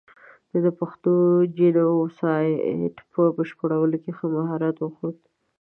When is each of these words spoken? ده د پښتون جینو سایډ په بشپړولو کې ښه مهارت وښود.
ده 0.51 0.59
د 0.65 0.67
پښتون 0.79 1.17
جینو 1.55 1.89
سایډ 2.19 2.95
په 3.13 3.21
بشپړولو 3.37 3.97
کې 4.03 4.11
ښه 4.17 4.25
مهارت 4.35 4.75
وښود. 4.79 5.17